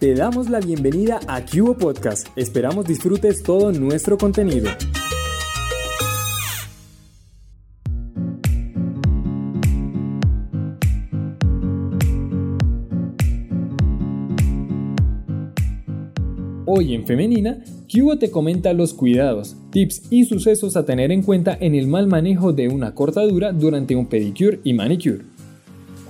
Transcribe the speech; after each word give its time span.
Te 0.00 0.14
damos 0.14 0.48
la 0.48 0.60
bienvenida 0.60 1.20
a 1.28 1.44
Cubo 1.44 1.76
Podcast. 1.76 2.28
Esperamos 2.34 2.86
disfrutes 2.86 3.42
todo 3.42 3.70
nuestro 3.70 4.16
contenido. 4.16 4.70
Hoy 16.64 16.94
en 16.94 17.04
Femenina, 17.04 17.62
Cubo 17.92 18.18
te 18.18 18.30
comenta 18.30 18.72
los 18.72 18.94
cuidados, 18.94 19.54
tips 19.70 20.10
y 20.10 20.24
sucesos 20.24 20.78
a 20.78 20.86
tener 20.86 21.12
en 21.12 21.20
cuenta 21.20 21.58
en 21.60 21.74
el 21.74 21.86
mal 21.86 22.06
manejo 22.06 22.54
de 22.54 22.68
una 22.68 22.94
cortadura 22.94 23.52
durante 23.52 23.94
un 23.96 24.06
pedicure 24.06 24.60
y 24.64 24.72
manicure. 24.72 25.39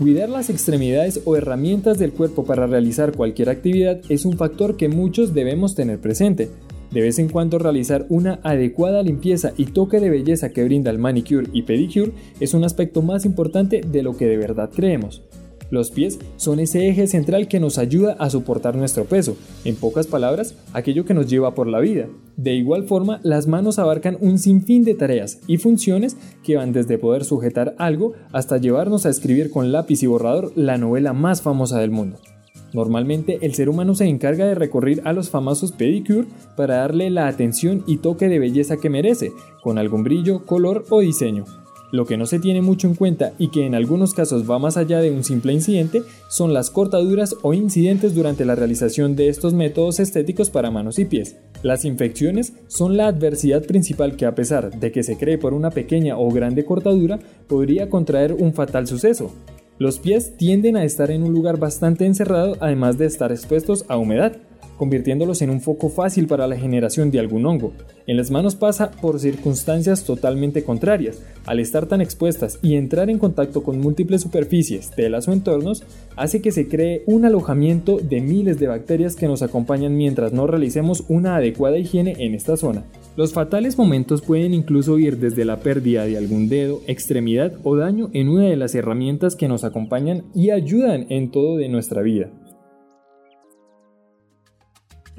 Cuidar 0.00 0.30
las 0.30 0.48
extremidades 0.48 1.20
o 1.26 1.36
herramientas 1.36 1.98
del 1.98 2.12
cuerpo 2.12 2.46
para 2.46 2.66
realizar 2.66 3.12
cualquier 3.12 3.50
actividad 3.50 4.00
es 4.08 4.24
un 4.24 4.38
factor 4.38 4.78
que 4.78 4.88
muchos 4.88 5.34
debemos 5.34 5.74
tener 5.74 6.00
presente. 6.00 6.48
De 6.90 7.02
vez 7.02 7.18
en 7.18 7.28
cuando 7.28 7.58
realizar 7.58 8.06
una 8.08 8.40
adecuada 8.42 9.02
limpieza 9.02 9.52
y 9.58 9.66
toque 9.66 10.00
de 10.00 10.08
belleza 10.08 10.54
que 10.54 10.64
brinda 10.64 10.90
el 10.90 10.98
manicure 10.98 11.48
y 11.52 11.64
pedicure 11.64 12.12
es 12.40 12.54
un 12.54 12.64
aspecto 12.64 13.02
más 13.02 13.26
importante 13.26 13.82
de 13.82 14.02
lo 14.02 14.16
que 14.16 14.26
de 14.26 14.38
verdad 14.38 14.70
creemos. 14.74 15.22
Los 15.70 15.92
pies 15.92 16.18
son 16.36 16.58
ese 16.58 16.88
eje 16.88 17.06
central 17.06 17.46
que 17.46 17.60
nos 17.60 17.78
ayuda 17.78 18.16
a 18.18 18.28
soportar 18.28 18.74
nuestro 18.74 19.04
peso, 19.04 19.36
en 19.64 19.76
pocas 19.76 20.08
palabras, 20.08 20.56
aquello 20.72 21.04
que 21.04 21.14
nos 21.14 21.28
lleva 21.28 21.54
por 21.54 21.68
la 21.68 21.78
vida. 21.78 22.08
De 22.36 22.54
igual 22.54 22.84
forma, 22.84 23.20
las 23.22 23.46
manos 23.46 23.78
abarcan 23.78 24.18
un 24.20 24.38
sinfín 24.38 24.82
de 24.82 24.94
tareas 24.94 25.40
y 25.46 25.58
funciones 25.58 26.16
que 26.42 26.56
van 26.56 26.72
desde 26.72 26.98
poder 26.98 27.24
sujetar 27.24 27.74
algo 27.78 28.14
hasta 28.32 28.58
llevarnos 28.58 29.06
a 29.06 29.10
escribir 29.10 29.50
con 29.50 29.70
lápiz 29.70 30.02
y 30.02 30.06
borrador 30.06 30.52
la 30.56 30.76
novela 30.76 31.12
más 31.12 31.40
famosa 31.40 31.78
del 31.78 31.92
mundo. 31.92 32.18
Normalmente 32.72 33.38
el 33.42 33.54
ser 33.54 33.68
humano 33.68 33.94
se 33.94 34.06
encarga 34.06 34.46
de 34.46 34.54
recurrir 34.54 35.02
a 35.04 35.12
los 35.12 35.30
famosos 35.30 35.72
pedicure 35.72 36.28
para 36.56 36.76
darle 36.76 37.10
la 37.10 37.26
atención 37.26 37.82
y 37.86 37.98
toque 37.98 38.28
de 38.28 38.38
belleza 38.38 38.76
que 38.76 38.90
merece, 38.90 39.32
con 39.62 39.78
algún 39.78 40.04
brillo, 40.04 40.46
color 40.46 40.84
o 40.90 41.00
diseño. 41.00 41.44
Lo 41.92 42.06
que 42.06 42.16
no 42.16 42.26
se 42.26 42.38
tiene 42.38 42.62
mucho 42.62 42.86
en 42.86 42.94
cuenta 42.94 43.32
y 43.38 43.48
que 43.48 43.66
en 43.66 43.74
algunos 43.74 44.14
casos 44.14 44.48
va 44.48 44.58
más 44.58 44.76
allá 44.76 45.00
de 45.00 45.10
un 45.10 45.24
simple 45.24 45.52
incidente 45.52 46.02
son 46.28 46.54
las 46.54 46.70
cortaduras 46.70 47.34
o 47.42 47.52
incidentes 47.52 48.14
durante 48.14 48.44
la 48.44 48.54
realización 48.54 49.16
de 49.16 49.28
estos 49.28 49.54
métodos 49.54 49.98
estéticos 49.98 50.50
para 50.50 50.70
manos 50.70 50.98
y 50.98 51.04
pies. 51.04 51.36
Las 51.62 51.84
infecciones 51.84 52.52
son 52.68 52.96
la 52.96 53.08
adversidad 53.08 53.64
principal 53.64 54.16
que 54.16 54.26
a 54.26 54.34
pesar 54.34 54.78
de 54.78 54.92
que 54.92 55.02
se 55.02 55.18
cree 55.18 55.38
por 55.38 55.52
una 55.52 55.70
pequeña 55.70 56.16
o 56.16 56.30
grande 56.30 56.64
cortadura, 56.64 57.18
podría 57.48 57.90
contraer 57.90 58.34
un 58.34 58.54
fatal 58.54 58.86
suceso. 58.86 59.32
Los 59.78 59.98
pies 59.98 60.36
tienden 60.36 60.76
a 60.76 60.84
estar 60.84 61.10
en 61.10 61.22
un 61.22 61.32
lugar 61.32 61.58
bastante 61.58 62.06
encerrado 62.06 62.56
además 62.60 62.98
de 62.98 63.06
estar 63.06 63.32
expuestos 63.32 63.84
a 63.88 63.96
humedad 63.96 64.36
convirtiéndolos 64.80 65.42
en 65.42 65.50
un 65.50 65.60
foco 65.60 65.90
fácil 65.90 66.26
para 66.26 66.46
la 66.46 66.56
generación 66.56 67.10
de 67.10 67.20
algún 67.20 67.44
hongo. 67.44 67.74
En 68.06 68.16
las 68.16 68.30
manos 68.30 68.56
pasa 68.56 68.90
por 68.90 69.20
circunstancias 69.20 70.04
totalmente 70.04 70.64
contrarias. 70.64 71.22
Al 71.44 71.60
estar 71.60 71.84
tan 71.84 72.00
expuestas 72.00 72.58
y 72.62 72.76
entrar 72.76 73.10
en 73.10 73.18
contacto 73.18 73.62
con 73.62 73.78
múltiples 73.78 74.22
superficies, 74.22 74.90
telas 74.90 75.28
o 75.28 75.34
entornos, 75.34 75.82
hace 76.16 76.40
que 76.40 76.50
se 76.50 76.66
cree 76.66 77.02
un 77.04 77.26
alojamiento 77.26 77.98
de 77.98 78.22
miles 78.22 78.58
de 78.58 78.68
bacterias 78.68 79.16
que 79.16 79.28
nos 79.28 79.42
acompañan 79.42 79.98
mientras 79.98 80.32
no 80.32 80.46
realicemos 80.46 81.04
una 81.08 81.36
adecuada 81.36 81.76
higiene 81.76 82.14
en 82.18 82.34
esta 82.34 82.56
zona. 82.56 82.86
Los 83.18 83.34
fatales 83.34 83.76
momentos 83.76 84.22
pueden 84.22 84.54
incluso 84.54 84.98
ir 84.98 85.18
desde 85.18 85.44
la 85.44 85.58
pérdida 85.58 86.06
de 86.06 86.16
algún 86.16 86.48
dedo, 86.48 86.80
extremidad 86.86 87.52
o 87.64 87.76
daño 87.76 88.08
en 88.14 88.30
una 88.30 88.46
de 88.46 88.56
las 88.56 88.74
herramientas 88.74 89.36
que 89.36 89.46
nos 89.46 89.62
acompañan 89.62 90.22
y 90.34 90.48
ayudan 90.48 91.04
en 91.10 91.30
todo 91.30 91.58
de 91.58 91.68
nuestra 91.68 92.00
vida. 92.00 92.30